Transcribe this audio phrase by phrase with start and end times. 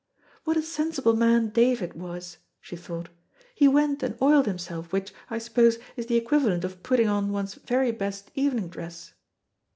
[0.45, 3.09] "What a sensible man David was," she thought.
[3.53, 7.53] "He went and oiled himself, which, I suppose, is the equivalent of putting on one's
[7.53, 9.13] very best evening dress."